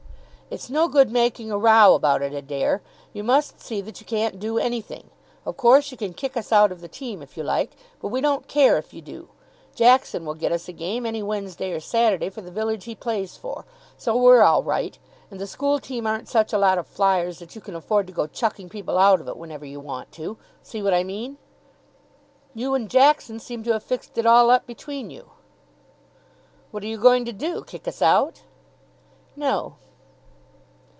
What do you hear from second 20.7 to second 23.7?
what I mean?" "You and Jackson seem